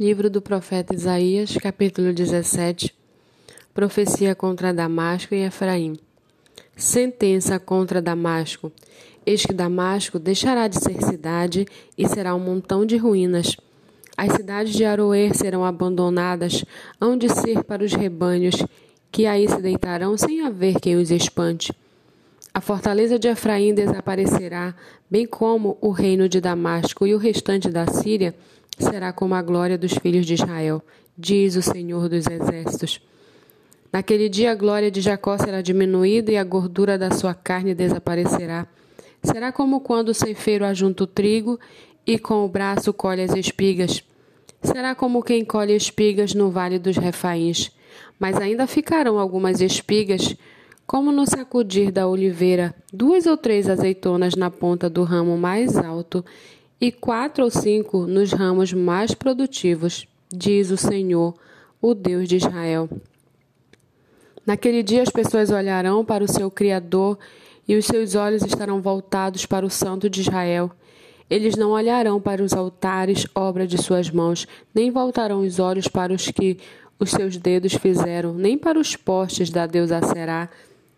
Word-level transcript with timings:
Livro 0.00 0.30
do 0.30 0.40
profeta 0.40 0.94
Isaías, 0.94 1.54
capítulo 1.58 2.14
17. 2.14 2.94
Profecia 3.74 4.34
contra 4.34 4.72
Damasco 4.72 5.34
e 5.34 5.44
Efraim. 5.44 5.98
Sentença 6.74 7.58
contra 7.58 8.00
Damasco. 8.00 8.72
Eis 9.26 9.44
que 9.44 9.52
Damasco 9.52 10.18
deixará 10.18 10.66
de 10.66 10.82
ser 10.82 10.98
cidade 11.02 11.66
e 11.96 12.08
será 12.08 12.34
um 12.34 12.40
montão 12.40 12.86
de 12.86 12.96
ruínas. 12.96 13.54
As 14.16 14.32
cidades 14.32 14.72
de 14.72 14.82
Aroer 14.82 15.36
serão 15.36 15.62
abandonadas, 15.62 16.64
hão 16.98 17.14
de 17.14 17.28
ser 17.28 17.62
para 17.62 17.84
os 17.84 17.92
rebanhos, 17.92 18.64
que 19.12 19.26
aí 19.26 19.46
se 19.46 19.60
deitarão 19.60 20.16
sem 20.16 20.40
haver 20.40 20.80
quem 20.80 20.96
os 20.96 21.10
espante. 21.10 21.70
A 22.54 22.62
fortaleza 22.62 23.18
de 23.18 23.28
Efraim 23.28 23.74
desaparecerá, 23.74 24.74
bem 25.10 25.26
como 25.26 25.76
o 25.82 25.90
reino 25.90 26.30
de 26.30 26.40
Damasco 26.40 27.06
e 27.06 27.14
o 27.14 27.18
restante 27.18 27.68
da 27.68 27.86
Síria 27.86 28.34
será 28.78 29.12
como 29.12 29.34
a 29.34 29.42
glória 29.42 29.78
dos 29.78 29.92
filhos 29.92 30.26
de 30.26 30.34
Israel, 30.34 30.82
diz 31.16 31.56
o 31.56 31.62
Senhor 31.62 32.08
dos 32.08 32.26
Exércitos. 32.26 33.00
Naquele 33.92 34.28
dia 34.28 34.52
a 34.52 34.54
glória 34.54 34.90
de 34.90 35.00
Jacó 35.00 35.36
será 35.36 35.60
diminuída 35.60 36.32
e 36.32 36.36
a 36.36 36.44
gordura 36.44 36.96
da 36.96 37.10
sua 37.10 37.34
carne 37.34 37.74
desaparecerá. 37.74 38.66
Será 39.22 39.52
como 39.52 39.80
quando 39.80 40.08
o 40.08 40.14
ceifeiro 40.14 40.64
ajunta 40.64 41.04
o 41.04 41.06
trigo 41.06 41.60
e 42.06 42.18
com 42.18 42.44
o 42.44 42.48
braço 42.48 42.92
colhe 42.92 43.22
as 43.22 43.34
espigas. 43.36 44.02
Será 44.62 44.94
como 44.94 45.22
quem 45.22 45.44
colhe 45.44 45.74
espigas 45.74 46.34
no 46.34 46.50
vale 46.50 46.78
dos 46.78 46.96
refaíns. 46.96 47.70
Mas 48.18 48.36
ainda 48.36 48.66
ficarão 48.66 49.18
algumas 49.18 49.60
espigas, 49.60 50.34
como 50.86 51.12
no 51.12 51.26
sacudir 51.26 51.90
da 51.90 52.08
oliveira, 52.08 52.74
duas 52.92 53.26
ou 53.26 53.36
três 53.36 53.68
azeitonas 53.68 54.34
na 54.34 54.50
ponta 54.50 54.88
do 54.88 55.02
ramo 55.02 55.36
mais 55.36 55.76
alto 55.76 56.24
e 56.82 56.90
quatro 56.90 57.44
ou 57.44 57.50
cinco 57.50 58.08
nos 58.08 58.32
ramos 58.32 58.72
mais 58.72 59.14
produtivos, 59.14 60.04
diz 60.28 60.72
o 60.72 60.76
Senhor, 60.76 61.32
o 61.80 61.94
Deus 61.94 62.28
de 62.28 62.34
Israel. 62.34 62.90
Naquele 64.44 64.82
dia 64.82 65.00
as 65.00 65.08
pessoas 65.08 65.50
olharão 65.50 66.04
para 66.04 66.24
o 66.24 66.28
seu 66.28 66.50
Criador 66.50 67.16
e 67.68 67.76
os 67.76 67.84
seus 67.86 68.16
olhos 68.16 68.42
estarão 68.42 68.82
voltados 68.82 69.46
para 69.46 69.64
o 69.64 69.70
Santo 69.70 70.10
de 70.10 70.22
Israel. 70.22 70.72
Eles 71.30 71.54
não 71.54 71.70
olharão 71.70 72.20
para 72.20 72.42
os 72.42 72.52
altares, 72.52 73.28
obra 73.32 73.64
de 73.64 73.80
suas 73.80 74.10
mãos, 74.10 74.48
nem 74.74 74.90
voltarão 74.90 75.42
os 75.42 75.60
olhos 75.60 75.86
para 75.86 76.12
os 76.12 76.32
que 76.32 76.58
os 76.98 77.12
seus 77.12 77.36
dedos 77.36 77.74
fizeram, 77.74 78.34
nem 78.34 78.58
para 78.58 78.76
os 78.76 78.96
postes 78.96 79.50
da 79.50 79.68
deusa 79.68 80.02
Será, 80.02 80.48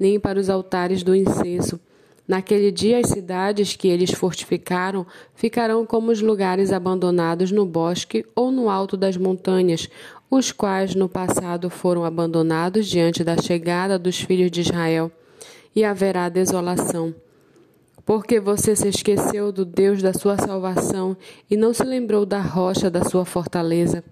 nem 0.00 0.18
para 0.18 0.40
os 0.40 0.48
altares 0.48 1.02
do 1.02 1.14
incenso 1.14 1.78
Naquele 2.26 2.72
dia, 2.72 2.98
as 2.98 3.08
cidades 3.08 3.76
que 3.76 3.86
eles 3.86 4.10
fortificaram 4.10 5.06
ficarão 5.34 5.86
como 5.86 6.10
os 6.10 6.20
lugares 6.20 6.72
abandonados 6.72 7.52
no 7.52 7.64
bosque 7.64 8.26
ou 8.34 8.50
no 8.50 8.68
alto 8.68 8.96
das 8.96 9.16
montanhas, 9.16 9.88
os 10.28 10.50
quais 10.50 10.94
no 10.94 11.08
passado 11.08 11.70
foram 11.70 12.04
abandonados 12.04 12.86
diante 12.86 13.22
da 13.22 13.36
chegada 13.36 13.96
dos 13.96 14.20
filhos 14.20 14.50
de 14.50 14.60
Israel, 14.60 15.10
e 15.74 15.84
haverá 15.84 16.28
desolação. 16.28 17.14
Porque 18.04 18.40
você 18.40 18.74
se 18.74 18.88
esqueceu 18.88 19.52
do 19.52 19.64
Deus 19.64 20.02
da 20.02 20.12
sua 20.12 20.36
salvação 20.36 21.16
e 21.50 21.56
não 21.56 21.72
se 21.72 21.84
lembrou 21.84 22.26
da 22.26 22.40
rocha 22.40 22.90
da 22.90 23.04
sua 23.04 23.24
fortaleza. 23.24 24.02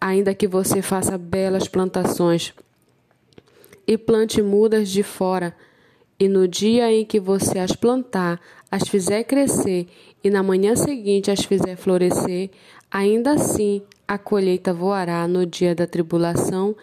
Ainda 0.00 0.34
que 0.34 0.48
você 0.48 0.82
faça 0.82 1.16
belas 1.18 1.68
plantações 1.68 2.52
e 3.86 3.96
plante 3.96 4.42
mudas 4.42 4.88
de 4.88 5.02
fora, 5.02 5.54
e 6.18 6.28
no 6.28 6.48
dia 6.48 6.90
em 6.92 7.04
que 7.04 7.20
você 7.20 7.58
as 7.58 7.72
plantar, 7.72 8.40
as 8.70 8.88
fizer 8.88 9.24
crescer, 9.24 9.86
e 10.22 10.30
na 10.30 10.42
manhã 10.42 10.74
seguinte 10.74 11.30
as 11.30 11.44
fizer 11.44 11.76
florescer, 11.76 12.50
ainda 12.90 13.32
assim 13.32 13.82
a 14.08 14.16
colheita 14.16 14.72
voará 14.72 15.26
no 15.28 15.44
dia 15.44 15.74
da 15.74 15.86
tribulação 15.86 16.74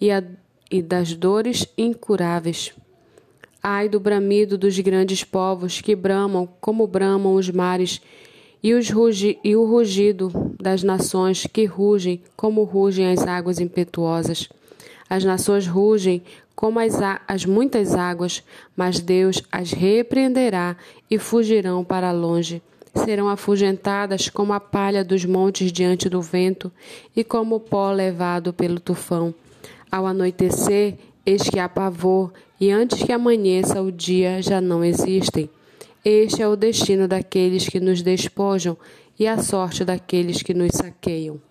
e, 0.00 0.10
a, 0.10 0.22
e 0.70 0.80
das 0.80 1.14
dores 1.14 1.66
incuráveis. 1.76 2.72
Ai 3.62 3.88
do 3.88 4.00
bramido 4.00 4.56
dos 4.56 4.78
grandes 4.78 5.24
povos 5.24 5.80
que 5.80 5.94
bramam 5.94 6.48
como 6.60 6.86
bramam 6.86 7.34
os 7.34 7.50
mares, 7.50 8.00
e, 8.62 8.74
os 8.74 8.90
rugi, 8.90 9.38
e 9.44 9.54
o 9.54 9.64
rugido 9.64 10.32
das 10.60 10.82
nações 10.82 11.46
que 11.46 11.64
rugem 11.64 12.20
como 12.36 12.64
rugem 12.64 13.06
as 13.12 13.24
águas 13.26 13.60
impetuosas. 13.60 14.48
As 15.08 15.24
nações 15.24 15.66
rugem 15.66 16.22
como 16.54 16.80
as, 16.80 16.94
as 17.26 17.44
muitas 17.44 17.94
águas, 17.94 18.42
mas 18.76 19.00
Deus 19.00 19.42
as 19.50 19.72
repreenderá 19.72 20.76
e 21.10 21.18
fugirão 21.18 21.84
para 21.84 22.10
longe. 22.10 22.60
Serão 22.94 23.28
afugentadas 23.28 24.28
como 24.28 24.52
a 24.52 24.58
palha 24.58 25.04
dos 25.04 25.24
montes 25.24 25.70
diante 25.70 26.08
do 26.08 26.20
vento 26.20 26.72
e 27.14 27.22
como 27.22 27.56
o 27.56 27.60
pó 27.60 27.92
levado 27.92 28.52
pelo 28.52 28.80
tufão. 28.80 29.32
Ao 29.90 30.06
anoitecer, 30.06 30.96
eis 31.24 31.42
que 31.42 31.58
há 31.58 31.68
pavor, 31.68 32.32
e 32.60 32.72
antes 32.72 33.02
que 33.02 33.12
amanheça 33.12 33.80
o 33.80 33.92
dia 33.92 34.42
já 34.42 34.60
não 34.60 34.84
existem. 34.84 35.48
Este 36.04 36.42
é 36.42 36.48
o 36.48 36.56
destino 36.56 37.06
daqueles 37.06 37.68
que 37.68 37.78
nos 37.78 38.02
despojam 38.02 38.76
e 39.18 39.26
a 39.26 39.38
sorte 39.38 39.84
daqueles 39.84 40.42
que 40.42 40.54
nos 40.54 40.72
saqueiam. 40.72 41.47